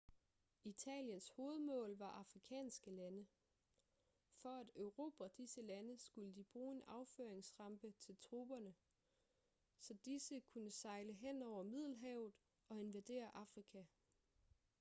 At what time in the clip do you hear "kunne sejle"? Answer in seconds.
10.39-11.13